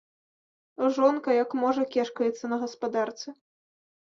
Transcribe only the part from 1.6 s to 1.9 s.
можа,